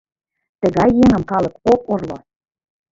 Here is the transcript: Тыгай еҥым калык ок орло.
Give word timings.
Тыгай 0.61 0.89
еҥым 1.03 1.23
калык 1.31 1.55
ок 1.71 1.81
орло. 1.93 2.17